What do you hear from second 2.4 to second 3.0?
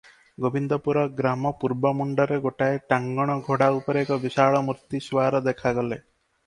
ଗୋଟାଏ